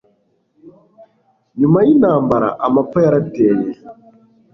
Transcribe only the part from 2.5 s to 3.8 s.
amapfa yarateye